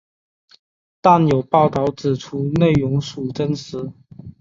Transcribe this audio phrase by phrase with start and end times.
[0.99, 3.91] 但有报导指出内容属真实。